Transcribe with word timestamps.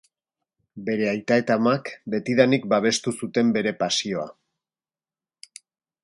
Bere 0.85 1.03
aita 1.09 1.35
eta 1.41 1.57
amak 1.59 1.91
betidanik 2.13 2.65
babestu 2.71 3.13
zuten 3.19 3.51
bere 3.59 3.73
pasioa. 3.83 4.27